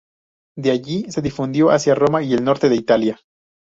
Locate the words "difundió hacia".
1.21-1.93